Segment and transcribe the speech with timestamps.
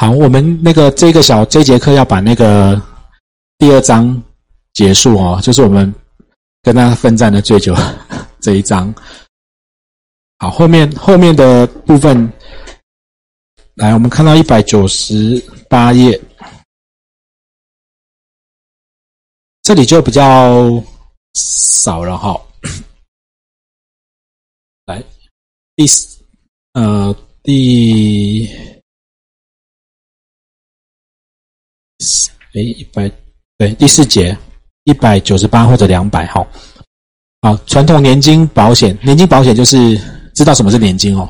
[0.00, 2.80] 好，我们那个这个小这节课要把那个
[3.58, 4.22] 第二章
[4.72, 5.94] 结束哦，就是我们
[6.62, 7.76] 跟他奋战的最久
[8.40, 8.94] 这一章。
[10.38, 12.32] 好，后面后面的部分，
[13.74, 16.18] 来，我们看到一百九十八页，
[19.60, 20.82] 这里就比较
[21.34, 22.40] 少了哈。
[24.86, 25.04] 来，
[25.76, 26.24] 第四，
[26.72, 28.48] 呃，第。
[32.54, 33.10] 哎，一百
[33.58, 34.36] 对第四节
[34.84, 36.46] 一百九十八或者两百号，
[37.42, 40.00] 好，传统年金保险，年金保险就是
[40.34, 41.28] 知道什么是年金哦，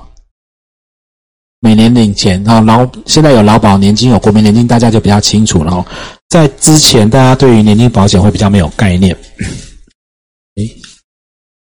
[1.61, 5.85] 每年领钱啊，劳现在有劳保年金有国民年金，大家就比较清楚了哦。
[6.29, 9.15] 在之前，大家对于年金保险会比较没有概念。
[10.57, 10.65] 哎，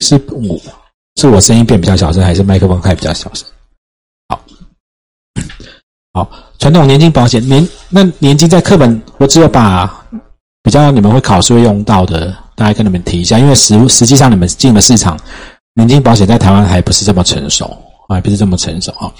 [0.00, 0.60] 是我
[1.16, 3.46] 是我声音变比较小声，还是麦克风开比较小声？
[6.14, 9.84] 好，传统年金保险年那年金在课本，我只有把
[10.62, 13.36] 比较你们会考试会用到的，大概跟你们提一下。
[13.36, 15.18] 因为实实际上你们进了市场，
[15.74, 17.76] 年金保险在台湾还不是这么成熟，
[18.08, 19.12] 还不是这么成熟啊。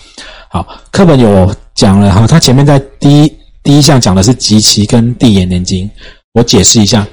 [0.49, 5.91] 好，课本有讲了哈，它前面在第一第一项讲的是集期跟递延年金，
[6.35, 7.05] 我解释一下。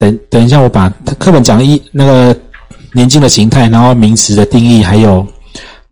[0.00, 2.36] 等等一下，我把课本讲一那个
[2.92, 5.24] 年金的形态，然后名词的定义，还有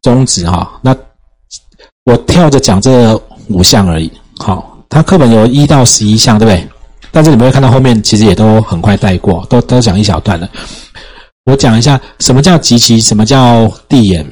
[0.03, 0.69] 宗旨哈。
[0.83, 0.93] 那
[2.11, 3.17] 我跳着讲这
[3.49, 4.11] 五项而已。
[4.39, 6.69] 好，它课本有一到十一项，对不对？
[7.13, 10.51] 但是你们会看到后面其实也都很快带过，都都讲一小段了。
[11.45, 14.29] 我讲一下什么叫集齐，什么叫递延。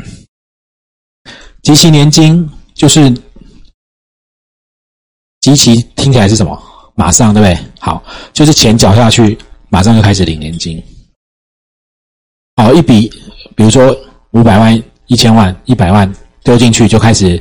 [1.62, 3.08] 集齐年金就是
[5.40, 6.60] 集齐，听起来是什么？
[6.96, 7.56] 马上，对不对？
[7.78, 10.82] 好，就是钱缴下去，马上就开始领年金。
[12.56, 13.08] 好，一笔，
[13.54, 13.96] 比如说
[14.32, 16.12] 五百万、一千万、一百万
[16.42, 17.40] 丢进去就开始。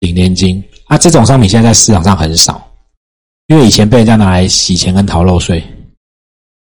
[0.00, 2.66] 领年金啊，这种商品现在在市场上很少，
[3.46, 5.62] 因为以前被人家拿来洗钱跟逃漏税。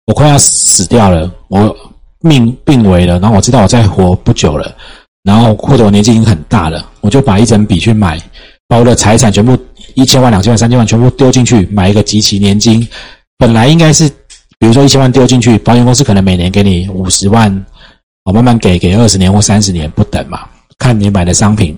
[0.06, 1.75] 我快要死掉了，我
[2.20, 4.77] 命病危了，然后我知道我再活不久了，
[5.23, 8.20] 然后或者我年纪已经很大了，我就把一整笔去买，
[8.68, 9.57] 把我的财产全部
[9.95, 12.86] 一千万、两千万、三千万全部丢进去买一个集齐年金。
[13.39, 14.07] 本来应该是，
[14.58, 17.64] 比如说一千万丢进去，保险公司可能每年给你五十万，
[18.24, 20.46] 我慢慢给，给二十年或三十年不等嘛，
[20.79, 21.74] 看你买的商品。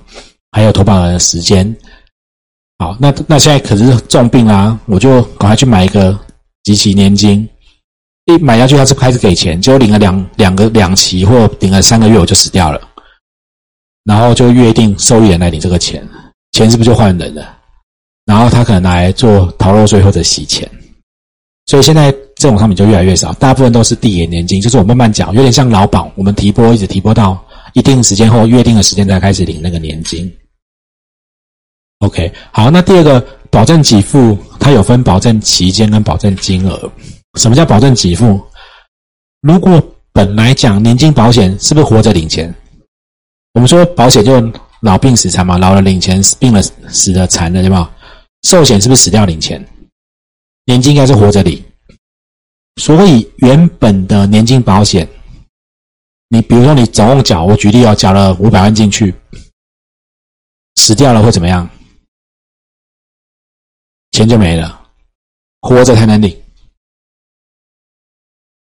[0.56, 1.76] 还有投保人的时间，
[2.78, 6.18] 好，那那现在可是重病啊，我就赶快去买一个
[6.64, 7.46] 集齐年金，
[8.24, 12.80] 一买下去他是开始给钱，就领了两两个两期或领了三个月我就死掉了，
[14.04, 16.02] 然后就约定受益人来领这个钱，
[16.52, 17.54] 钱是不是就换人了？
[18.24, 20.66] 然后他可能拿来做逃漏税或者洗钱，
[21.66, 27.38] 所以现在这种商品就越来越少，大部分都是递延年金，就是我慢慢讲，有点像劳保，我们提拨一直提拨到
[27.74, 30.34] 一定时间后约定的时间才开始领那个年金。
[32.06, 36.90] OK，好，那第二个保证给付，它有分保证期间跟保证金额。
[37.34, 38.40] 什么叫保证给付？
[39.42, 42.54] 如果本来讲年金保险是不是活着领钱？
[43.54, 44.40] 我们说保险就
[44.80, 47.90] 老病死残嘛，老了领钱，病了死了残了，对吧？
[48.42, 49.62] 寿险是不是死掉领钱？
[50.66, 51.62] 年金应该是活着领。
[52.80, 55.08] 所以原本的年金保险，
[56.28, 59.12] 你比如说你总共缴，我举例哦，缴了五百万进去，
[60.76, 61.68] 死掉了会怎么样？
[64.16, 64.80] 钱就没了，
[65.60, 66.34] 活着才能领。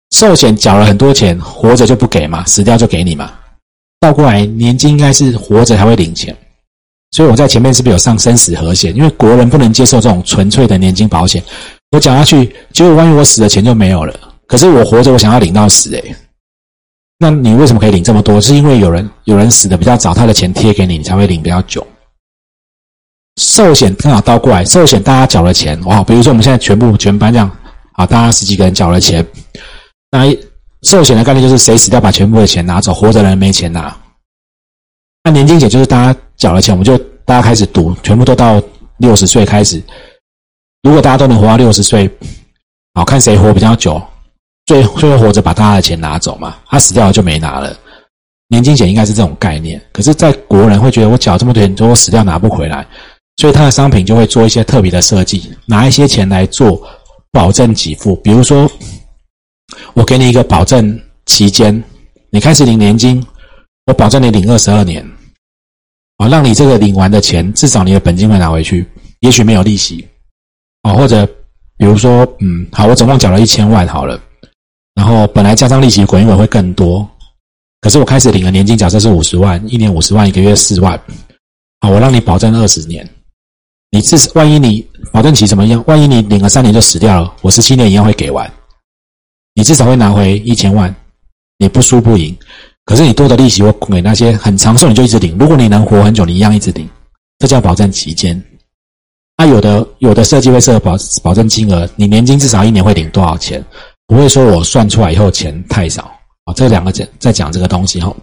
[0.09, 3.31] 寿险缴了很多钱，活着就不给嘛，死掉就给你嘛。
[3.99, 6.35] 倒过来，年金应该是活着才会领钱。
[7.11, 8.95] 所以我在前面是不是有上生死和险？
[8.95, 11.43] 因为国人不能接受这种纯粹的年金保险。
[11.91, 14.19] 我讲下去，结果万一我死了，钱就没有了。
[14.47, 16.15] 可是我活着，我想要领到死，诶
[17.19, 18.41] 那你为什么可以领这么多？
[18.41, 21.85] 是因为有人有人死的比较早，他的钱贴给你，你才会领比较久。
[23.35, 27.49] 寿险刚好倒过来，寿险大家缴了钱，哇，比如说我们现在全部全班这样，
[27.93, 29.25] 啊，大家十几个人缴了钱，
[30.09, 30.25] 那
[30.83, 33.95] 寿险的概念就是谁死掉把全部的钱拿走，活着人没钱拿。
[35.23, 38.61] 那年金险就是大家缴了钱，我们就大家开始赌，全部都到
[38.97, 39.83] 六十岁开始，
[40.83, 42.09] 如果大家都能活到六十岁，
[42.93, 44.01] 好看谁活比较久，
[44.65, 47.75] 最最后活着把大家的钱拿走嘛，他死掉了就没拿了。
[48.47, 52.87] 年金险应该是这种概念，可是，在国人会觉得我缴这么多钱，如果死掉拿不回来。
[53.37, 56.81] 所以它的商品就会做一些特别的设计，拿一些钱来做
[57.31, 58.15] 保证给付。
[58.17, 58.69] 比如说，
[59.93, 61.83] 我给你一个保证期间，
[62.29, 63.21] 你开始领年金，
[63.87, 65.05] 我保证你领二十二年，
[66.17, 68.87] 啊，让你这个领完的钱至少你的本金会拿回去，
[69.19, 70.07] 也许没有利息，
[70.83, 71.25] 啊，或者
[71.77, 74.17] 比如说，嗯，好，我总共缴了一千万好了，
[74.93, 77.05] 然后本来加上利息滚一滚会更多，
[77.81, 80.97] 可是我开始领的年金假设是五十万，一年五十万，一个月四万，
[81.81, 83.05] 啊，我让你保证二十年。
[83.95, 85.81] 你至少万一你保证期怎么样？
[85.87, 88.51] 万一你领了三年就死掉了，我十七年一样会给完，
[89.53, 90.93] 你至少会拿回一千万，
[91.59, 92.37] 你不输不赢。
[92.83, 95.37] 可是你多的利息我给那些很长寿，你就一直领。
[95.37, 96.89] 如果你能活很久，你一样一直领，
[97.39, 98.43] 这叫保证期间。
[99.37, 103.63] 那，有的有的设计会设保保证金额，你年金至少一年会领多少钱？
[104.07, 106.03] 不会说我算出来以后钱太少
[106.43, 106.53] 啊。
[106.53, 108.13] 这两个讲在讲这个东西哈。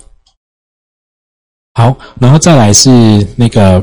[1.73, 3.83] 好，然后再来是那个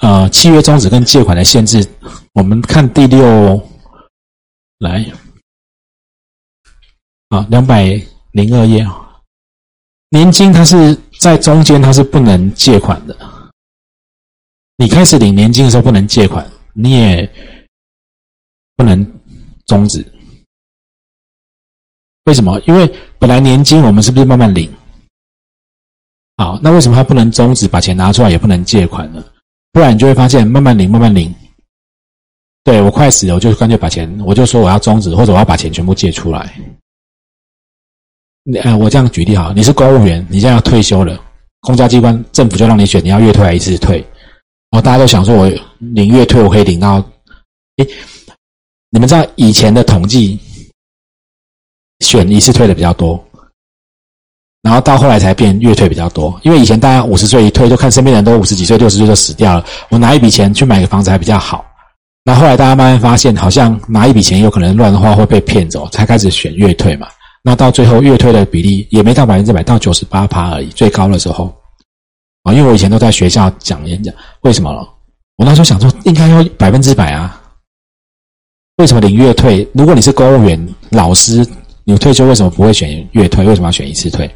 [0.00, 1.86] 呃契约终止跟借款的限制，
[2.32, 3.68] 我们看第六
[4.78, 5.04] 来
[7.28, 8.00] 啊两百
[8.32, 9.02] 零二页啊。
[10.10, 13.16] 年金它是在中间，它是不能借款的。
[14.76, 17.30] 你开始领年金的时候不能借款，你也
[18.76, 19.04] 不能
[19.66, 20.04] 终止。
[22.24, 22.60] 为什么？
[22.66, 22.86] 因为
[23.18, 24.72] 本来年金我们是不是慢慢领？
[26.36, 27.66] 好，那为什么它不能终止？
[27.66, 29.24] 把钱拿出来也不能借款呢？
[29.76, 31.34] 不然你就会发现慢慢领，慢慢领。
[32.64, 36.58] 对我快死了，我就干脆把钱，我就说我要终止，或者我要把钱全部借出来。
[38.62, 41.22] 呃，我这样举例哈，你是公务员，你现在要退休了，
[41.60, 43.98] 公家机关政府就让你选，你要月退还是次退？
[44.70, 46.94] 然后大家都想说，我领月退，我可以领到，
[47.76, 47.86] 诶，
[48.88, 50.40] 你们知道以前的统计，
[52.00, 53.22] 选一次退的比较多，
[54.66, 61.64] 然后到后来才变月退比较多，因为以前大家五十岁一退，就看身边人都五十几岁、六十岁就死掉了，我拿一笔钱去买个房子还比较好。
[62.24, 67.06] 那后来大家慢慢发现，好像拿一笔钱有可能乱的话会被骗走，才开始选月退嘛。
[67.44, 70.66] 那到最后，月退的比例也没到百分之百，到九十八趴而已。
[70.70, 71.54] 最高的时候，
[72.42, 74.80] 啊，因为我以前都在学校讲演讲，为什么了？
[75.36, 77.40] 我那时候想说，应该要百分之百啊。
[78.78, 79.64] 为什么领月退？
[79.74, 81.46] 如果你是公务员、老师，
[81.84, 83.46] 你退休为什么不会选月退？
[83.46, 84.28] 为什么要选一次退？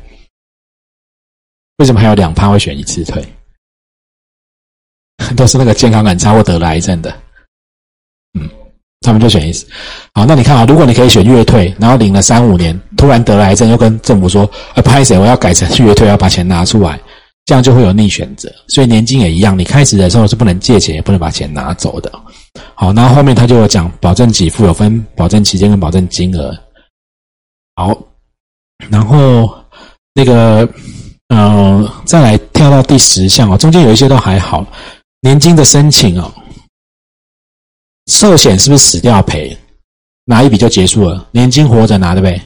[1.80, 3.24] 为什么还有两趴会选一次退？
[5.36, 7.12] 都是那个健康很差或得了癌症的。
[8.38, 8.48] 嗯
[9.00, 9.66] 他们就选一次，
[10.12, 17.00] 好，那你看啊，如果你可以选月退，然后领了三五年，突然得了癌症，又跟政府说，呃，拍谁，我要改成月退，要把钱拿出来，
[17.46, 18.52] 这样就会有逆选择。
[18.68, 22.12] 所以年金也一样，你开始的时候是不能借钱，也不能把钱拿走的。
[22.74, 26.54] 好，然后后面他就有讲保证给付有分保证期间跟保证金额。
[27.76, 27.98] 好，
[28.90, 29.50] 然后
[30.12, 30.68] 那个，
[31.32, 34.66] 嗯，再来跳到第十项哦，中间有一些都还好，
[35.20, 36.32] 年金的申请哦。
[38.10, 39.56] 寿险是不是死掉赔，
[40.24, 41.28] 拿一笔就结束了？
[41.30, 42.40] 年金活着拿对不对？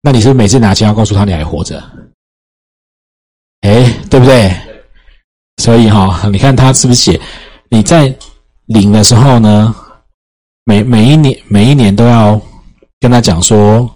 [0.00, 1.78] 那你是不是每次拿钱要告诉他你还活着？
[3.60, 4.54] 哎，对不对？
[5.58, 7.20] 所以哈，你看他是不是写
[7.68, 8.14] 你在
[8.66, 9.74] 领的时候呢？
[10.64, 12.40] 每每一年每一年都要
[13.00, 13.90] 跟他讲说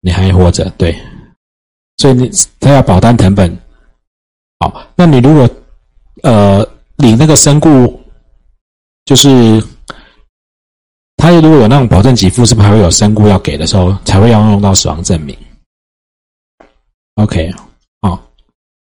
[0.00, 0.96] 你还活着，对。
[2.02, 2.28] 所以你
[2.58, 3.56] 他要保单成本。
[4.58, 5.48] 好，那你如果
[6.24, 8.00] 呃领那个身故，
[9.04, 9.62] 就是。
[11.16, 15.36] 他如果有那种保证给付，是不是还会有身故要给的时候，才会要用到死亡证明
[17.14, 17.48] ？OK，
[18.00, 18.20] 好，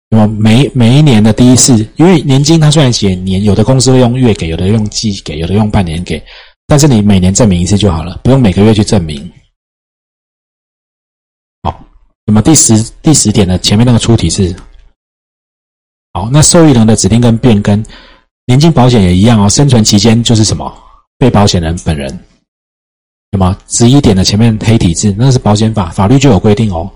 [0.09, 6.23] 那么每每一年的第一次，因为年金它虽然写年，有的公司会用月给，有的用季给，有的用半年给，
[6.67, 9.31] 但是你每年证明一次就好了，不用每个月去证明。
[12.27, 14.55] 那么第十第十点的前面那个出题是，
[16.13, 17.85] 好，那受益人的指定跟变更，
[18.47, 20.73] 年金保险也一样哦，生存期间就是什么？
[21.19, 22.19] 被保险人本人，
[23.31, 26.91] 那么十一点的前面黑体字，那是保险法，法律就有规定哦。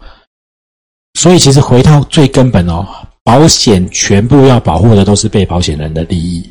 [1.14, 2.87] 所以其实回到最根本哦，
[3.23, 6.50] 保险全部要保护的都是被保险人的利益。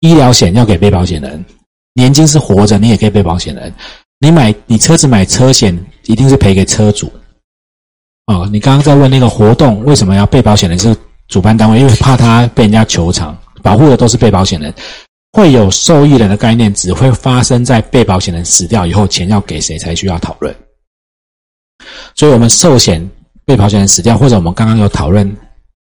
[0.00, 1.44] 医疗险要给被保险人，
[1.94, 3.72] 年金是活着，你也可以被保险人。
[4.18, 7.12] 你买你车子买车险，一定是赔给车主。
[8.26, 10.96] 哦，你刚刚在问那个活动为什么要被保险人是
[11.28, 14.72] 主办单位，因为怕他被人家求偿，保护的都是被保险人。
[15.32, 20.54] 会有受益人的概念，只会发生在被保险人死掉以后，钱要给谁才需要讨论。
[22.14, 23.10] 所以，我们寿险
[23.46, 25.26] 被保险人死掉，或者我们刚刚有讨论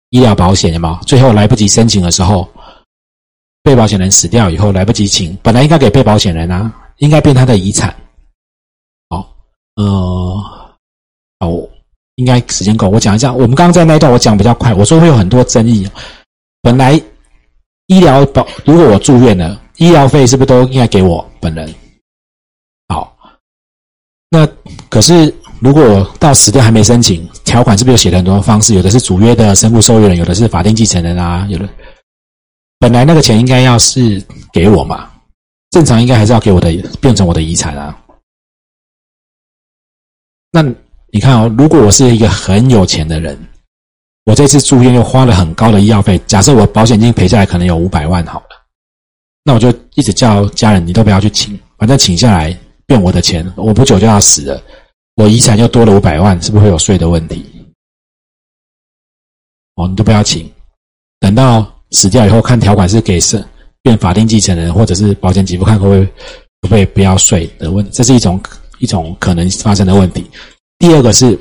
[0.09, 0.99] 医疗保险，有没有？
[1.05, 2.47] 最后来不及申请的时候，
[3.63, 7.95] 被保险人死掉以后来不及请，本来应该给被保险人啊，应该变他的遗产。
[9.79, 10.43] 呃，
[11.39, 11.67] 哦，
[12.15, 13.33] 应该时间够，我讲一下。
[13.33, 15.89] 我们刚刚在那一段我讲比较快，我说会有很多争议，
[16.61, 17.01] 本来。
[17.91, 21.73] 医疗保，如果我住院了，医疗费是不是都应该给我本人？
[22.93, 23.17] 好，
[24.29, 24.47] 那
[24.89, 28.75] 可是如果我到死掉还没申请，条款是不是有写了很多方式？
[28.75, 31.67] 有的是主约的身故受益人，有的是法定继承人啊，有的
[32.77, 35.09] 本来那个钱应该要是给我嘛，
[35.71, 36.71] 正常应该还是要给我的，
[37.01, 37.97] 变成我的遗产啊。
[40.51, 40.63] 那
[41.11, 43.37] 你看哦，如果我是一个很有钱的人。
[44.25, 48.49] 我这次住院又花了很高的医药费，假设我保险金赔下来可能有五百万好了，
[49.43, 54.61] 那我就一直叫家人，你都不要去请，反正请下来变我的钱，我不久就要死了，
[55.15, 57.43] 我遗产又多了五百万，是不是会有税的问题？
[59.77, 60.47] 哦，你都不要请，
[61.19, 63.43] 等到死掉以后，看条款是给是
[63.81, 66.13] 变法定继承人，或者是保险给付，看会不会会
[66.61, 68.39] 不会不要税的问，这是一种
[68.79, 70.25] 一种可能发生的问题。
[70.79, 71.39] 第二个是，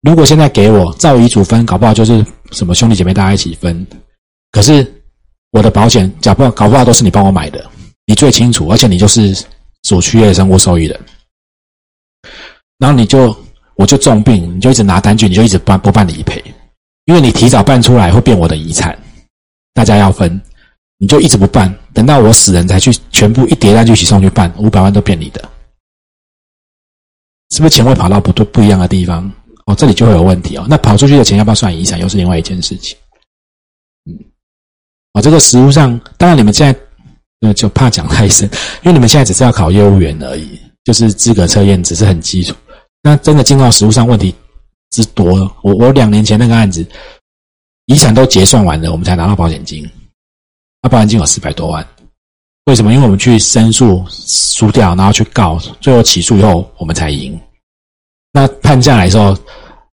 [0.00, 3.86] 如果现在给我照遗嘱分，搞不好就是什么兄弟姐妹大家一起分，
[4.50, 4.90] 可是。
[5.54, 7.62] 我的保险，搞不搞不好都是你帮我买的，
[8.06, 9.36] 你最清楚，而且你就是
[9.82, 10.98] 主区业生活受益人。
[12.78, 13.36] 然后你就
[13.74, 16.42] 我就重病，你就一直拿单据，你就一直办不办理赔，
[17.04, 18.98] 因为你提早办出来会变我的遗产，
[19.74, 20.40] 大家要分，
[20.96, 25.51] 你就一直不办，等到我死人才去全部一叠单据一起送去办，五百万都变你的，
[27.52, 29.30] 是不是钱会跑到不对不一样的地方？
[29.66, 30.66] 哦，这里就会有问题哦。
[30.68, 32.96] 那跑出去的钱要不要算遗产，又是另外一件事情。
[34.06, 34.18] 嗯
[35.12, 36.80] 啊，这个实务上，当然你们现在，
[37.42, 38.48] 呃，就怕讲太深，
[38.82, 42.56] 因为你们现在只是要考业务员而已，就是资格测验，只是很基础。
[43.02, 44.34] 那真的进到实务上，问题
[44.90, 45.32] 之多。
[45.62, 46.84] 我我两年前那个案子，
[47.84, 49.88] 遗产都结算完了，我们才拿到保险金，
[50.82, 51.86] 那保险金有四百多万。
[52.66, 52.92] 为什么？
[52.92, 57.38] 因为我们去申诉输掉，然后去告，最后起诉以后，我们才赢。
[58.32, 59.36] 那判下来的时候，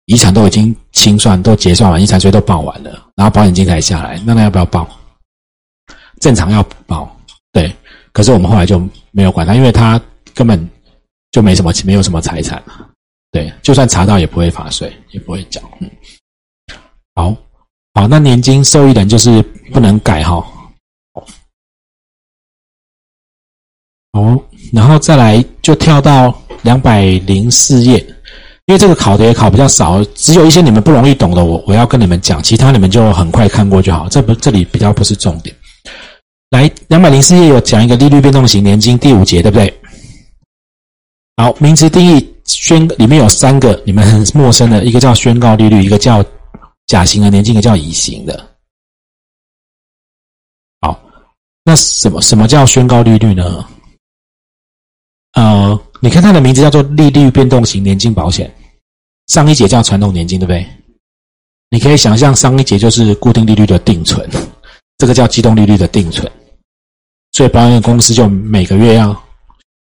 [0.04, 4.86] 遗产都已经清算，都结算完，遗产税都报完了，然后保险金才下来，那那要不要报？
[6.20, 7.10] 正常要报，
[7.52, 7.74] 对，
[8.12, 8.78] 可是我们后来就
[9.12, 10.00] 没有管他，因为他
[10.34, 10.68] 根本
[11.30, 12.62] 就没什么没有什么财产，
[13.32, 15.60] 对，就算查到也不会罚税，也不会缴。
[15.80, 15.90] 嗯，
[17.14, 17.34] 好，
[17.94, 19.40] 好，那年金受益人就是
[19.72, 20.44] 不能改哈。
[24.12, 24.40] 哦，
[24.72, 27.98] 然后再来就跳到两百零四页，
[28.66, 35.54] 因为这个考的也考比较少，只有一些你们不容易懂的，我我要跟你们讲，其他你们就很快看过就好，这不这里比较不是重点。
[36.50, 39.80] 来，两百零四页有讲一个利率变动型年金第五节，对不对？
[41.36, 46.24] 好，名词定义宣里面有三个你们很陌生的，一个叫宣告利率，一个叫
[46.86, 48.48] 甲型的年金，一个叫乙型的。
[50.80, 50.98] 好，
[51.62, 53.64] 那什么什么叫宣告利率呢？
[55.34, 58.52] 呃，你看它的名字叫做利率变动型年金保险，
[59.26, 60.66] 上一节叫传统年金，对不对？
[61.70, 64.28] 你可以想象上一节就是固定利率的定存。
[64.96, 66.28] 这个叫机动利率的定存，
[67.30, 69.16] 所以保险公司就每个月要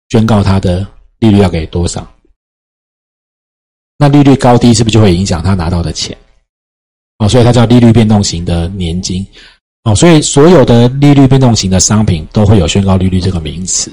[0.10, 0.86] 宣告它的
[1.18, 2.08] 利率要给多少。
[3.98, 6.16] 那利率高低是不是就会影响他拿到的钱？
[7.18, 9.26] 哦，所以它叫利率变动型的年金。
[9.86, 13.92] 哦，所以所有的利率变动型的商品都会有宣告利率这个名词。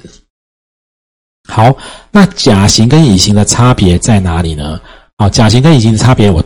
[1.46, 1.76] 好，
[2.10, 4.80] 那甲型跟乙型的差别在哪里呢？
[5.18, 6.42] 好，甲型跟乙型的差别，我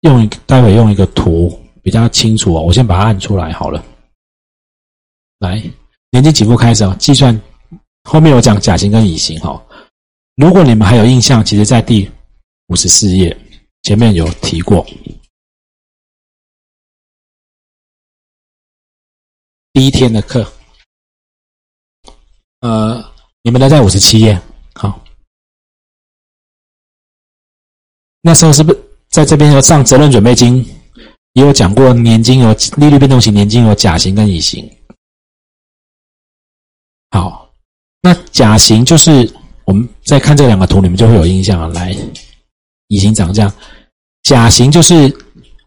[0.00, 1.50] 用待会用一个图
[1.82, 2.62] 比较清楚哦。
[2.62, 3.84] 我先把它按出来好了。
[5.38, 5.62] 来，
[6.10, 7.38] 年金起步开始哦，计算
[8.04, 9.62] 后面有讲甲型跟乙型哈。
[10.34, 12.10] 如果你们还有印象，其实在第
[12.68, 13.36] 五十四页
[13.82, 14.84] 前面有提过
[19.72, 20.50] 第一天的课。
[22.60, 23.04] 呃，
[23.48, 24.38] 你们都在五十七页，
[24.74, 25.02] 好。
[28.20, 28.78] 那时候是不是
[29.08, 30.62] 在这边有上责任准备金，
[31.32, 34.70] 也有讲过年金有利率变动型年金有甲型跟乙型。
[37.10, 37.50] 好，
[38.02, 39.32] 那甲型就是
[39.64, 41.68] 我们在看这两个图，你们就会有印象了。
[41.70, 41.96] 来，
[42.88, 43.50] 乙型长这样，
[44.24, 45.10] 甲型就是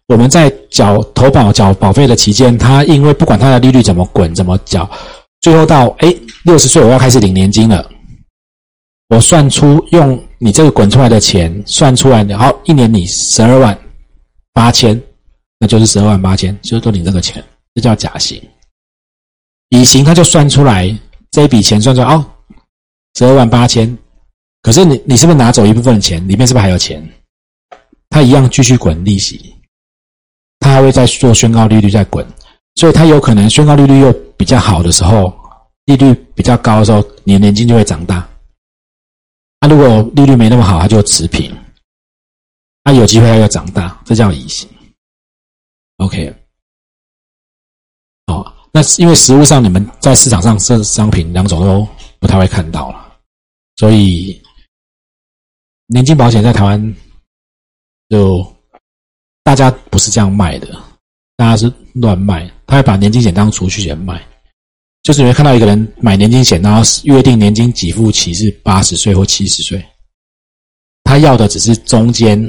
[0.06, 4.88] 我们在缴投保、缴保费的期间，它因为不管它的利率怎么滚、怎么缴，
[5.42, 7.90] 最后到哎六十岁我要开始领年金了，
[9.10, 13.78] 我算出用你这个滚出来的钱算出来，然后一年你十二万
[14.54, 15.00] 八千，
[15.60, 17.44] 那就是十二万八千，就是都领这个钱，
[17.76, 18.42] 这叫甲型。
[19.70, 20.98] 乙型它就算出来。
[21.32, 22.26] 这一笔钱算出来哦，
[23.16, 23.98] 十二万八千。
[24.64, 26.22] 可是你你是不是拿走一部分的钱？
[26.28, 27.02] 里面是不是还有钱？
[28.10, 29.56] 它一样继续滚利息，
[30.60, 32.28] 它还会再做宣告利率再滚，
[32.76, 35.34] 所以它有可能宣告利率又比较好的时候，
[35.86, 38.28] 利率比较高的时候，你的年金就会长大。
[39.60, 41.56] 那如果利率没那么好，它就持平。
[42.84, 44.68] 它有机会它又长大，这叫乙型。
[45.98, 46.34] OK，
[48.26, 48.54] 哦。
[48.72, 51.88] 那因为实物上，你们在市场上这商品两种都
[52.20, 53.18] 不太会看到了，
[53.76, 54.42] 所以
[55.88, 56.96] 年金保险在台湾
[58.10, 58.44] 就
[59.44, 60.68] 大家不是这样卖的，
[61.42, 64.22] 大家是乱卖，他会把年金险当储蓄险卖，
[65.02, 69.84] 就是你会看到一个人买年金险，然后约定年金给付期是八十岁或七十岁，
[71.04, 72.40] 他要的只是中间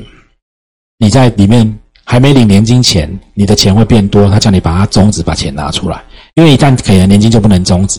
[0.99, 1.66] 你在里面
[2.04, 6.04] 还没领年金前，你的钱会变多，他叫你把它终止，把钱拿出来。
[6.34, 7.99] 因为一旦给了年金就不能终止，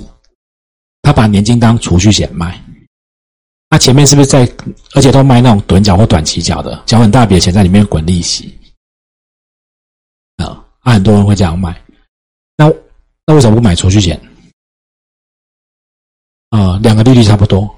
[1.02, 2.64] 他把年金当储蓄险卖，
[3.72, 4.48] 他前面是不是在，
[4.94, 8.54] 而且都卖那种短缴或短期缴的，缴很大笔的钱在里面滚利息。
[10.92, 11.82] 很多人会这样卖，
[12.56, 12.72] 那
[13.26, 14.20] 那为什么不买储蓄险？
[16.50, 17.74] 啊，两个利率差不多，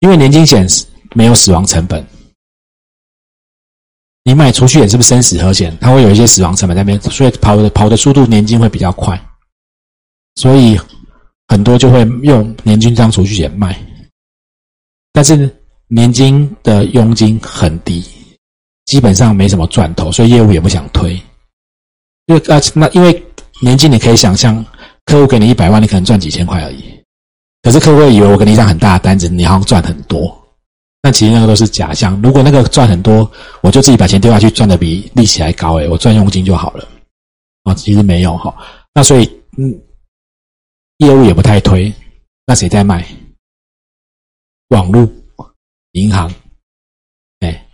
[0.00, 0.66] 因为年金险
[1.14, 2.04] 没有死亡成本。
[4.24, 5.76] 你买储蓄险是不是生死和险？
[5.80, 9.18] 它会有一些死亡成本在那边，所以跑的跑的速度年金会比较快，
[10.34, 10.78] 所以
[11.46, 13.78] 很多就会用年金当储蓄险卖。
[15.12, 15.54] 但是
[15.86, 18.04] 年金的佣金很低，
[18.84, 21.18] 基本上没什么赚头，所以业务也不想推。
[22.28, 23.22] 因为啊，那因为
[23.60, 24.64] 年金你可以想象，
[25.06, 26.84] 客户给你一百万，你可能赚几千块而已。
[27.62, 30.34] 可是客户会以为我给你一张很大的单子，你好像赚很多。
[31.00, 32.20] 但其实那个都是假象。
[32.22, 33.30] 如果那个赚很多，
[33.62, 36.86] 我就自己把钱丢下去，赚的比利息还高，诶我赚佣金就好了。
[37.64, 38.54] 啊，其实没有哈。
[38.94, 39.80] 那所以，嗯，
[40.98, 41.92] 业务也不太推。
[42.46, 43.06] 那谁在卖？
[44.68, 45.08] 网络
[45.92, 46.32] 银行，
[47.40, 47.66] 哎，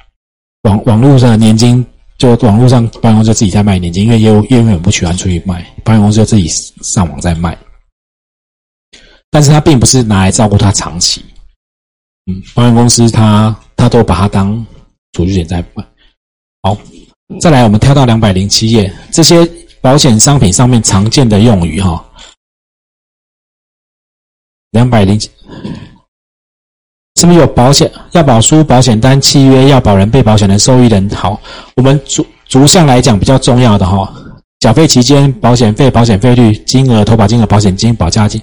[0.63, 1.85] 网网络上的年金，
[2.17, 6.47] 就网络上保险公司自己在卖年金，因为业务业务员不喜欢出去卖，保险公司就自己
[6.83, 7.59] 上网在卖。
[9.31, 11.25] 但是它并不是拿来照顾他长期。
[12.27, 14.65] 嗯，保险公司它它都把它当
[15.13, 15.85] 储蓄险在卖。
[16.63, 16.79] 好，
[17.41, 19.45] 再来我们跳到两百零七页，这些
[19.81, 22.09] 保险商品上面常见的用语哈。
[24.71, 25.19] 两百零，
[27.25, 31.09] 是不是有保险要保书、保险单、契约、要保人、被保险人、受益人？
[31.09, 31.41] 好，
[31.75, 34.13] 我们逐逐项来讲比较重要的哈，
[34.61, 38.43] 缴费期间、保险费、保险费率、金额、投保金额、保险金、保价金。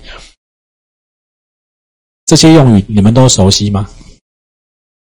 [2.26, 3.88] 这些用语你们都熟悉吗？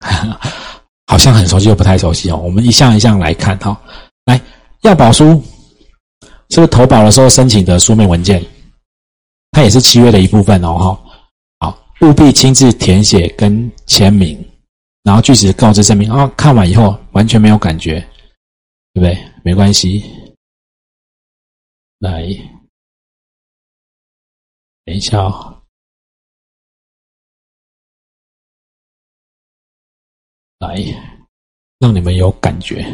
[1.07, 2.35] 好像很熟悉又不太熟悉哦。
[2.35, 3.79] 我们一项一项来看哈。
[4.25, 4.41] 来，
[4.81, 5.41] 要保书
[6.49, 8.45] 是不是投保的时候申请的书面文件？
[9.51, 10.77] 它也是契约的一部分哦。
[10.77, 10.99] 哈，
[12.01, 14.37] 务必亲自填写跟签名，
[15.03, 16.09] 然后据实告知证明。
[16.09, 17.99] 啊，看完以后完全没有感觉，
[18.93, 19.17] 对不对？
[19.43, 20.03] 没关系。
[21.99, 22.23] 来，
[24.85, 25.61] 等一下哦。
[30.59, 30.77] 来，
[31.79, 32.85] 让你们有感觉。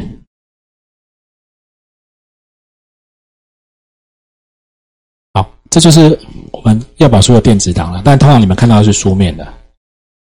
[5.76, 6.18] 这就是
[6.52, 8.00] 我们要保书的电子档了。
[8.02, 9.46] 但通常你们看到的是书面的。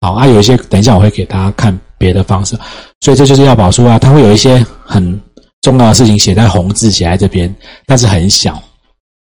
[0.03, 2.55] 好啊，有一些等一下我会给大家看别的方式。
[3.01, 5.19] 所以这就是要保书啊，它会有一些很
[5.63, 7.53] 重要的事情写在红字写在这边，
[7.87, 8.63] 但是很小，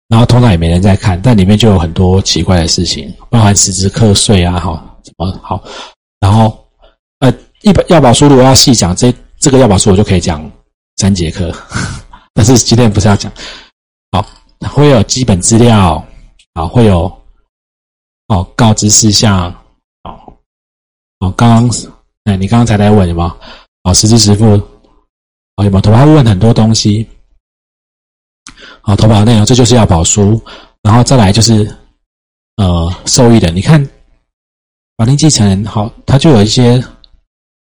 [0.09, 5.65] 然后通常也没人在看，但里面就有很多奇怪的事情，包含实质课税啊，好，怎么好，
[6.21, 6.63] 然后
[7.21, 7.33] 呃。
[7.63, 10.49] 一本要保书，如果要细讲这这个要保书，我就可以讲
[10.99, 11.53] 三节课。
[12.33, 13.33] 但是今天不是要讲，
[14.13, 14.25] 好，
[14.69, 16.01] 会有基本资料，
[16.59, 17.05] 啊，会有
[18.27, 19.49] 哦告知事项，
[20.03, 20.33] 哦
[21.21, 21.71] 哦，刚刚
[22.25, 23.39] 哎，你刚刚才在问什么？
[23.85, 24.45] 哦，实支实付，
[25.57, 26.05] 哦，有没有投保？
[26.05, 27.07] 问很多东西，
[28.81, 30.41] 好，投保内容，这就是要保书，
[30.83, 31.65] 然后再来就是
[32.57, 33.83] 呃受益人，你看
[34.97, 36.83] 法定继承人，好，他就有一些。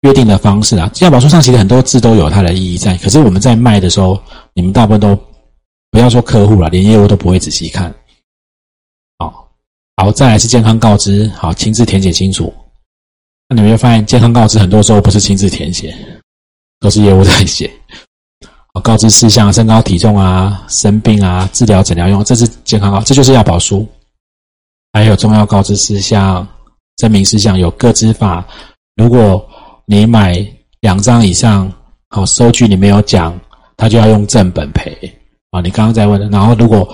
[0.03, 2.97] 约定的方式啊，要保书上其实很多字都有它的意义在。
[2.97, 4.21] 可是我们在卖的时候，
[4.53, 5.17] 你们大部分都
[5.91, 7.89] 不要说客户了，连业务都不会仔细看。
[9.95, 12.51] 好，再来是健康告知，好，亲自填写清楚。
[13.47, 15.95] 那你会发现，健康告知很多时候不是亲自填写，
[16.79, 17.71] 都是业务在写。
[18.73, 23.87] 好，告知事项，身高体重啊，生病啊，治疗诊疗用，这是健康告，这就是要保书。
[24.93, 26.47] 还有重要告知事项、
[26.97, 28.43] 声明事项有各资法，
[28.95, 29.47] 如果
[29.85, 30.43] 你买
[30.81, 31.71] 两张以上，
[32.09, 33.39] 好，收据你没有讲，
[33.77, 34.91] 他就要用正本赔
[35.51, 35.61] 啊。
[35.61, 36.87] 你刚刚在问，然后如果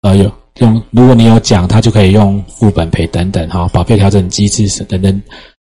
[0.00, 5.22] 呃有用，如果你有讲，他就可以用副本赔等等，哈，保费调整机制是等等，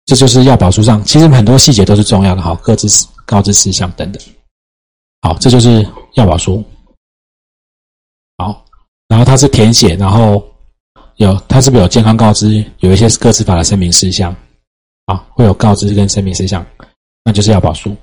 [0.05, 2.87] 这就是要保书上，其实很多细节都是重要的，哈，各自
[3.25, 4.21] 告知事项等等，
[5.21, 6.63] 好，这就是要保书，
[8.37, 8.65] 好，
[9.07, 10.43] 然后它是填写，然后
[11.17, 14.35] 有它是不是有健康告知，有一些各自法的声明事项。
[15.05, 16.65] 啊，会有告知跟声明事项，
[17.25, 17.93] 那就是要保书。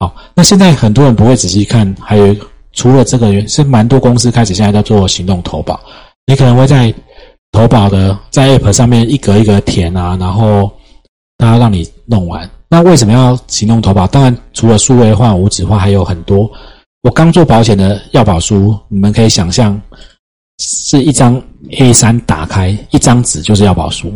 [0.00, 2.36] 好，那现在很多人不会仔细看，还有
[2.76, 5.80] 除了这个，是蛮多公司开始现在在做行动投保。
[6.26, 6.94] 你可能会在
[7.50, 10.70] 投保的在 App 上面一格一格填啊，然后
[11.38, 12.48] 他让你弄完。
[12.68, 14.06] 那为什么要行动投保？
[14.06, 16.48] 当然，除了数位化、无纸化，还有很多。
[17.02, 19.80] 我刚做保险的要保书，你们可以想象
[20.58, 21.42] 是一张
[21.78, 24.12] A 三打开一张纸就是要保书。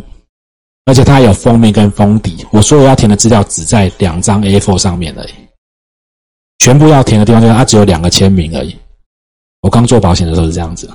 [0.87, 5.33] 而且它有封面跟封底，我所有要填的资料只在两张 A4 上面而已，
[6.61, 8.75] 全部要填的地方就是它只有两个签名而已。
[9.62, 10.88] 我刚做保险的时候是这样子，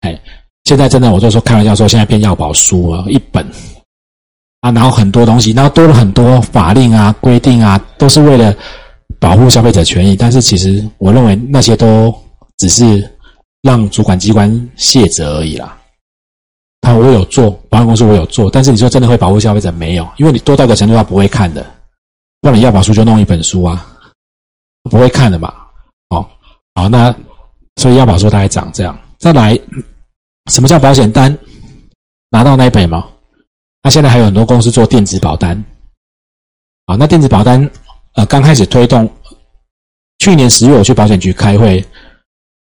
[0.00, 0.18] 哎，
[0.64, 3.46] 现在真的，我就说开玩笑说，现在变要保书啊，一本
[4.60, 8.52] 啊，然后很多东西，然后多了很多法令啊、规定啊，都是为了
[9.20, 10.16] 保护消费者权益。
[10.16, 12.12] 但是其实我认为那些都
[12.56, 13.08] 只是
[13.62, 15.76] 让主管机关卸责而已啦。
[16.80, 20.08] 啊，我有做保险公司，我有做，但是你说真的会保护消费者没有？
[20.16, 21.64] 因为你多到个程度，他不会看的。
[22.40, 23.86] 那你要保书就弄一本书啊，
[24.88, 25.52] 不会看的嘛。
[26.10, 26.28] 哦，
[26.74, 27.14] 好，那
[27.76, 28.98] 所以要保书大概长这样。
[29.18, 29.58] 再来。
[30.52, 31.36] 什么叫保险单？
[32.30, 33.04] 拿到那一本吗？
[33.82, 35.60] 那现在还有很多公司做电子保单。
[36.84, 37.68] 啊，那电子保单，
[38.14, 39.12] 呃，刚开始推动，
[40.20, 41.84] 去年十月我去保险局开会，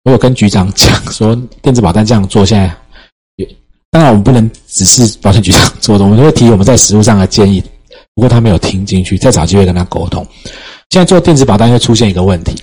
[0.02, 2.76] 我有跟局长讲说，电子保单这样做，现在，
[3.88, 7.62] 当然我们不能只是保险局长做的，我们会提我们在实务上的建议。
[8.16, 10.26] 不过他没有听进去，再找机会跟他沟通。
[10.90, 12.54] 现在做电子保单会出现一个问题，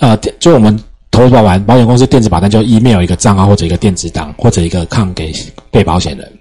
[0.00, 0.78] 啊，就我们。
[1.10, 5.32] 投保完，保险公司电子保单就 email 一个账号或者一个电子档或者一个抗给
[5.70, 6.38] 被保险人。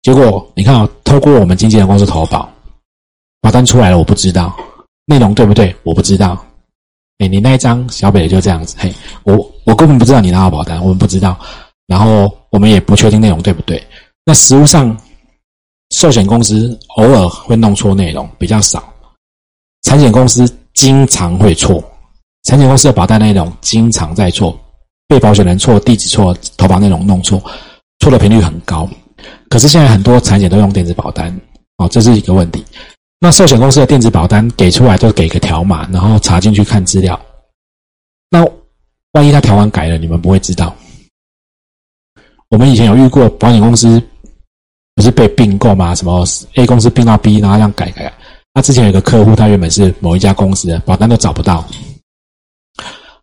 [0.00, 2.48] 结果你看啊，透过我们经纪人公司投保，
[3.40, 4.56] 保单出来了，我不知道
[5.06, 6.40] 内容对不对，我不知道。
[7.18, 9.34] 哎，你那一张小北就这样子，嘿，我
[9.64, 11.36] 我根本不知道你拿到保单，我们不知道，
[11.88, 13.84] 然后我们也不确定内容对不对。
[14.24, 14.96] 那实物上，
[15.90, 18.88] 寿险公司偶尔会弄错内容，比较少，
[19.88, 21.82] 产险公司经常会错。
[22.42, 24.54] 产险公司的保单内容经常在错，
[25.08, 27.42] 被保险人错，地址错，投保内容弄错，
[28.00, 28.86] 错的频率很高。
[29.48, 31.34] 可是现在很多产险都用电子保单，
[31.78, 32.62] 哦，这是一个问题。
[33.18, 37.18] 那寿险公司的电子保单给出来就给个条码，然后查进去看资料。
[38.28, 38.46] 那
[39.12, 40.74] 万一他条码改了，你们不会知道。
[42.50, 44.02] 我们以前有遇过保险公司
[44.94, 45.94] 不是被并购吗？
[45.94, 48.12] 什么 A 公司并到 B，然后这样改改。
[48.58, 51.64] 他之前有个客户，他原本是某一家公司的保单都找不到。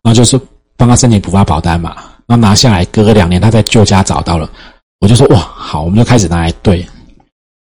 [0.00, 0.40] 然后就是
[0.78, 1.94] 帮他申请补发保单嘛，
[2.26, 4.50] 然后拿下来，隔个两年他在旧家找到了，
[4.98, 6.88] 我就说哇好，我们就开始拿来对，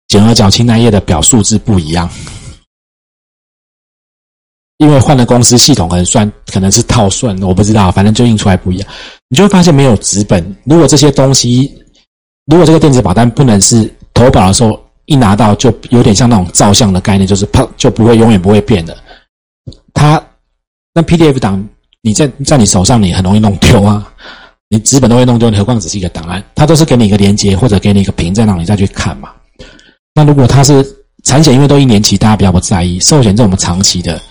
[0.08, 2.08] 减额缴清那页的表数字不一样，
[4.78, 8.88] 因为换了公司系统可能算可能是套算，我不知道，反正就印出来不一样，
[9.30, 10.56] 你就会发现没有纸本。
[10.64, 11.76] 如果这些东西，
[12.46, 18.96] 如果这个电子保单不能是投保的时候一拿到就有点像那种照相的概念，就是啪就不会永远不会变的，
[19.94, 20.24] 它
[20.94, 21.68] 那 PDF 档。
[22.04, 24.08] 你在在你手上，你很容易弄丢啊！
[24.70, 26.42] 你纸本都会弄丢，何况只是一个档案？
[26.56, 29.30] 它都是给你一个连接，或者给你一个凭证，让你再去看嘛。
[30.14, 30.86] 那如果它是
[31.24, 34.22] 产险，因为都一年期，大家比较不在意；寿险这种长期的，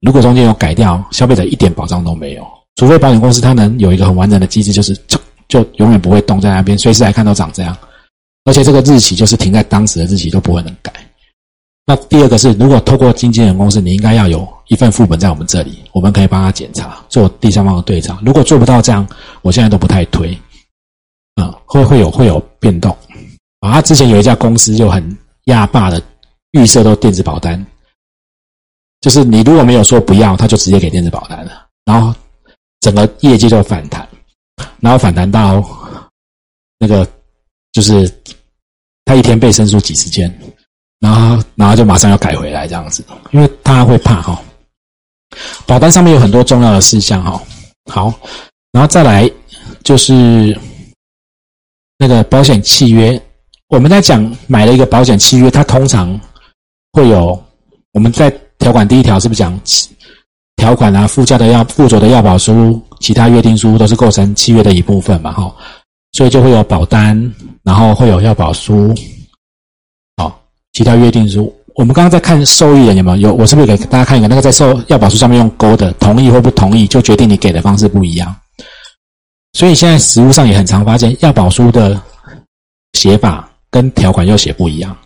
[0.00, 2.44] 如果中间有改掉，消费者一点保障都没有。
[2.76, 7.76] 除非保险公司它能有一个很完整的机制，就是就就永远不会动在那边，随时来看都长这样，
[8.44, 10.92] 而且这个日期就是停在当时的日期，都不会能改。
[11.86, 18.20] 那第二个是，如果透过经纪人公司，你应该要有一份副本在我们这里，我们可以帮他检查，做第三方的对账。
[18.24, 19.06] 如果做不到这样，
[19.42, 20.32] 我现在都不太推，
[21.34, 22.96] 啊，会会有会有变动。
[23.60, 26.00] 啊，他之前有一家公司就很压霸的，
[26.52, 27.66] 预设都电子保单，
[29.00, 32.14] 就是你如果没有说不要，他就直接给电子保单了，然后
[32.80, 34.08] 整个业绩就反弹，
[34.78, 35.62] 然后反弹到
[36.78, 37.06] 那个
[37.72, 38.10] 就是
[39.04, 40.32] 他一天被申诉几十件。
[41.00, 44.38] 然后，然后就马上要改回来这样子，因为他会怕哈。
[45.64, 47.42] 保单上面有很多重要的事项哈。
[47.90, 48.12] 好，
[48.70, 49.30] 然后再来
[49.82, 50.54] 就是
[51.96, 53.20] 那个保险契约。
[53.68, 56.20] 我们在讲买了一个保险契约，它通常
[56.92, 57.42] 会有
[57.92, 58.28] 我们在
[58.58, 59.58] 条款第一条是不是讲
[60.56, 61.06] 条款啊？
[61.06, 65.32] 附加的要附着的要保书、其他约定书都是构成契约的一部分嘛？
[65.32, 65.56] 哈，
[66.12, 68.94] 所以就会有保单，然后会有要保书。
[70.16, 70.42] 好
[70.72, 73.28] 其他约定书，我们刚刚在看受益人有没有？
[73.28, 74.28] 有，我是不是给大家看一个？
[74.28, 78.34] 那个在受要保书上面用勾的，同意或不同意，就决定你给的方式不一样。
[79.52, 82.00] 所以现在实物上也很常发现，要保书的
[82.92, 84.96] 写法跟条款又写不一样，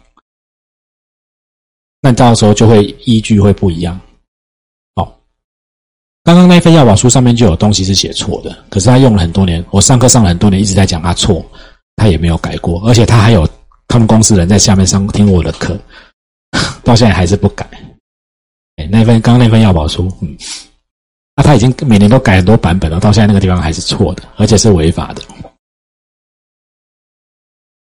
[2.00, 3.98] 那到时候就会依据会不一样。
[6.24, 11.44] 刚刚那份药保书上面就有东西是写错的，可是他用了很多年，我上课上了很多年，一直在讲他错，
[11.96, 13.48] 他也没有改过，而且他还有。
[13.86, 15.78] 他们公司人在下面上听我的课，
[16.82, 17.68] 到现在还是不改。
[18.76, 20.36] 哎，那份刚刚那份药保书，嗯，
[21.36, 25.22] 那他已经每年都改很多版本了，到现在那个地方还是错的，而且是违法的。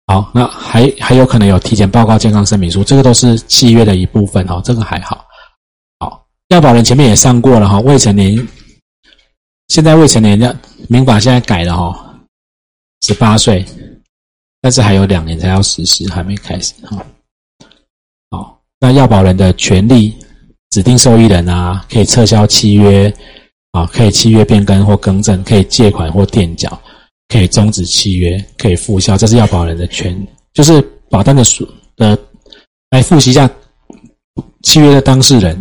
[0.08, 5.24] 好，那还还有可能有体检报告、健康声明书，这个都是契约的一部分哦，这个还好。
[6.52, 8.36] 要保人前面也上过了哈，未成年，
[9.68, 10.54] 现在未成年的
[10.88, 12.20] 民法现在改了哈，
[13.02, 13.64] 十八岁。
[14.60, 17.04] 但是还有两年才要实施，还没开始哈。
[18.30, 20.14] 好，那要保人的权利，
[20.70, 23.12] 指定受益人啊，可以撤销契约
[23.72, 26.80] 啊，可以契约变更或更正，可以借款或垫缴，
[27.28, 30.14] 可以终止契约，可以复效，这是要保人的权，
[30.52, 32.16] 就是保单的属的。
[32.90, 33.50] 来复习一下
[34.62, 35.58] 契约的当事人，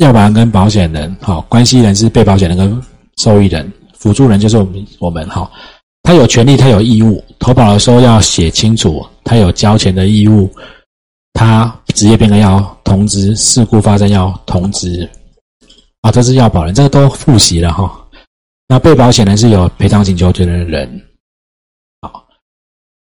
[0.00, 2.82] 要保人跟保险人，好，关系人是被保险人跟
[3.18, 5.52] 受益人，辅助人就是我们我们，好，
[6.02, 10.50] 他有权利，他有义务，投保的时候要写清楚，他有交钱的义务，
[11.34, 15.06] 他职业变更要通知，事故发生要通知，
[16.00, 17.94] 啊，这是要保人，这个都复习了哈。
[18.68, 20.88] 那被保险人是有赔偿请求权的人，
[22.00, 22.24] 好，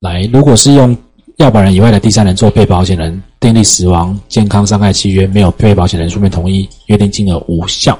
[0.00, 0.94] 来，如果是用
[1.36, 7.98] 要保人以外的第三人做被保险人订立死亡、健康伤害契约，没有被保险人书面同意，约定金额无效。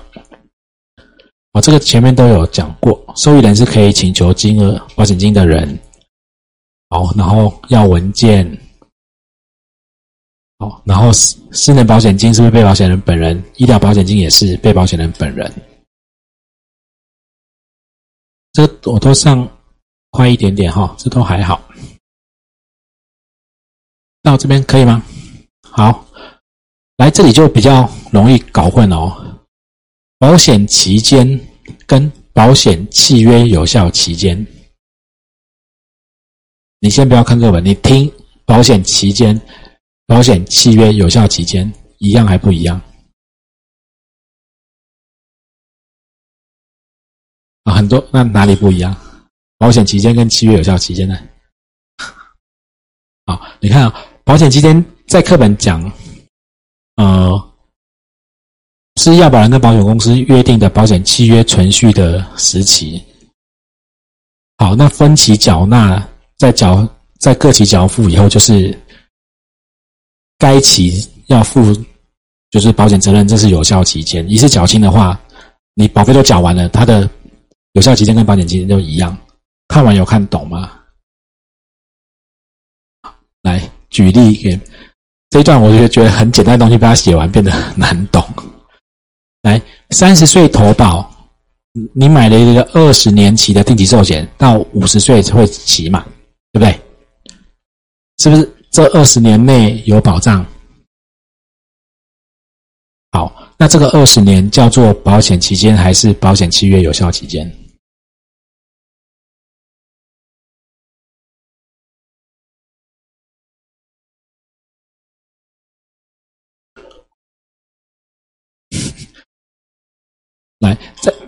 [1.53, 5.79] 啊，这个前面都有讲过，受益人是可以请求金额保险金的人。
[6.91, 8.47] 好，然后要文件。
[10.59, 13.43] 好，然后私私人保险金是不是被保险人本人？
[13.57, 15.53] 医疗保险金也是被保险人本人。
[18.53, 19.49] 这个我都上
[20.11, 21.61] 快一点点哈，这都还好。
[24.23, 25.03] 到这边可以吗？
[25.63, 26.07] 好，
[26.99, 29.41] 来这里就比较容易搞混哦。
[30.19, 31.41] 保险期间
[31.87, 34.47] 跟保险契约有效期间，
[36.79, 38.13] 你先不要看课本，你听
[38.45, 39.41] 保险期间、
[40.07, 42.81] 保险契约有效期间一样还不一样？
[47.65, 48.95] 啊，很多那哪里不一样？
[49.59, 51.19] 保险期间跟契约有效期间呢？
[53.27, 54.12] 好，你看啊。
[54.25, 55.91] 保险期间在课本讲，
[56.97, 57.53] 呃，
[58.97, 63.03] 是要保人跟保险公司约定的保险契约存续的时期。
[64.59, 66.07] 好，那分期缴纳
[66.39, 68.79] 在缴在各期缴付以后，就是
[70.39, 71.75] 该期要付，
[72.51, 74.29] 就是保险责任，这是有效期间。
[74.31, 75.21] 一次缴清的话，
[75.75, 77.11] 你保费都缴完了，它的
[77.73, 79.17] 有效期间跟保险期间都一样。
[79.67, 80.79] 看完有看懂吗？
[83.93, 84.59] 举例给
[85.31, 88.25] 这一段，我就觉得很简单的东西，把它写完变得很难懂。
[89.43, 91.09] 来，三十岁投保，
[91.95, 96.03] 你买了一个二十年期的定期寿险，到五十岁会期满，
[96.53, 96.81] 对不对？
[98.19, 100.45] 是不是这二十年内有保障？
[103.11, 107.51] 好，那这个二十年叫做保险期间，还是保险契约有效期间？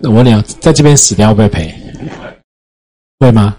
[0.05, 1.75] 我问你，在这边死掉会不会赔？
[3.21, 3.57] 会吗？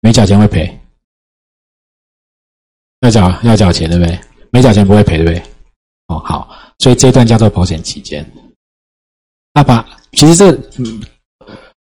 [0.00, 0.78] 没缴钱会赔？
[3.00, 4.18] 要缴要缴钱对不对？
[4.50, 5.42] 没缴钱不会赔对不对？
[6.08, 8.28] 哦，好，所以这段叫做保险期间。
[9.52, 10.58] 爸爸，其实这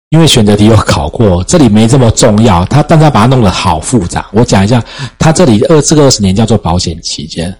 [0.09, 2.63] 因为选择题有考过，这里没这么重要。
[2.65, 4.29] 他但他把它弄得好复杂。
[4.31, 4.83] 我讲一下，
[5.19, 7.55] 他这里二这个二十年叫做保险期间。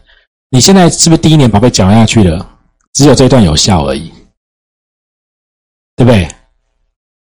[0.50, 2.58] 你现在是不是第一年保费缴下去了？
[2.94, 4.12] 只有这一段有效而已。
[5.98, 6.26] 对不对？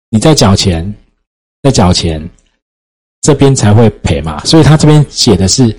[0.09, 0.93] 你在缴钱，
[1.63, 2.29] 在缴钱，
[3.21, 4.43] 这边才会赔嘛。
[4.45, 5.75] 所以他这边写的是，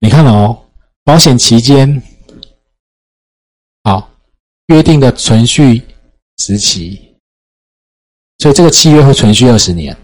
[0.00, 0.56] 你看哦，
[1.02, 2.00] 保险期间，
[3.84, 4.08] 好，
[4.66, 5.82] 约定的存续
[6.38, 7.16] 时期，
[8.38, 9.96] 所以这个契约会存续二十年。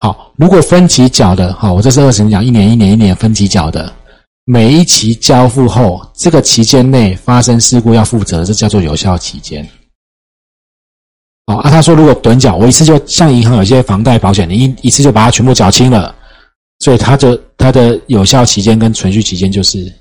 [0.00, 3.94] 好，如果分期缴的，好，我这是二十年讲，一年一年一年分期缴的，
[4.44, 9.68] 每一期交付后，这个期间内发生事故要负责，这叫做有效期间。
[11.58, 16.14] 啊，他说如果短缴，我一次就像银行有些房贷保险，你一一次就把它全部缴清了，
[16.78, 19.92] 所以他就他的有效期间跟存续期间就是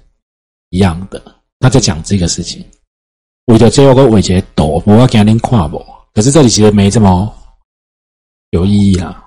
[0.70, 1.22] 一样的。
[1.60, 2.66] 他在讲这个事情，
[3.46, 5.84] 为了最后个尾节多，我要给您跨不？
[6.14, 7.32] 可是这里其实没这么
[8.52, 9.24] 有意义啊。